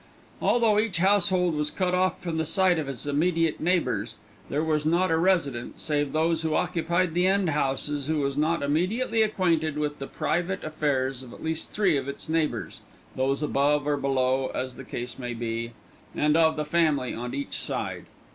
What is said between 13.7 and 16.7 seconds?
or below, as the case might be, and of the